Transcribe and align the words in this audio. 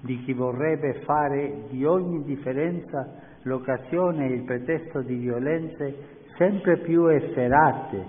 di 0.00 0.22
chi 0.22 0.32
vorrebbe 0.32 1.00
fare 1.04 1.64
di 1.70 1.84
ogni 1.84 2.22
differenza 2.24 3.06
l'occasione 3.42 4.26
e 4.26 4.34
il 4.34 4.44
pretesto 4.44 5.00
di 5.02 5.16
violenze 5.16 6.16
sempre 6.36 6.78
più 6.78 7.06
efferate, 7.06 8.04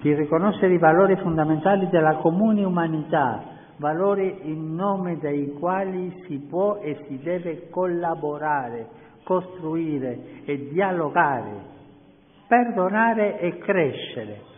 di 0.00 0.14
riconoscere 0.14 0.74
i 0.74 0.78
valori 0.78 1.16
fondamentali 1.16 1.88
della 1.88 2.16
comune 2.16 2.64
umanità, 2.64 3.42
valori 3.76 4.50
in 4.50 4.74
nome 4.74 5.18
dei 5.18 5.52
quali 5.52 6.22
si 6.26 6.38
può 6.48 6.78
e 6.82 7.04
si 7.06 7.20
deve 7.22 7.68
collaborare, 7.70 8.86
costruire 9.22 10.42
e 10.44 10.68
dialogare, 10.72 11.52
perdonare 12.48 13.38
e 13.38 13.58
crescere 13.58 14.48